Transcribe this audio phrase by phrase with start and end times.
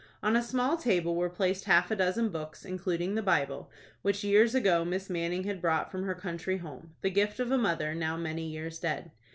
[0.23, 3.69] On a small table were placed half a dozen books, including the Bible,
[4.01, 7.57] which years ago Miss Manning had brought from her country home, the gift of a
[7.59, 9.11] mother, now many years dead.